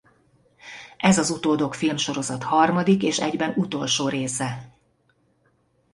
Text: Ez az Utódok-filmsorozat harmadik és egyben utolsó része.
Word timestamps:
Ez 0.97 1.17
az 1.17 1.29
Utódok-filmsorozat 1.29 2.43
harmadik 2.43 3.03
és 3.03 3.19
egyben 3.19 3.53
utolsó 3.57 4.07
része. 4.07 4.69